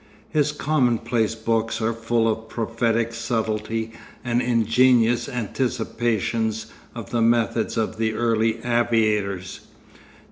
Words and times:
His 0.31 0.51
common 0.51 0.97
place 0.97 1.35
books 1.35 1.79
are 1.79 1.93
full 1.93 2.27
of 2.27 2.49
prophetic 2.49 3.13
subtlety 3.13 3.91
and 4.23 4.41
ingenious 4.41 5.29
anticipations 5.29 6.65
of 6.95 7.11
the 7.11 7.21
methods 7.21 7.77
of 7.77 7.97
the 7.99 8.15
early 8.15 8.61
aviators. 8.63 9.59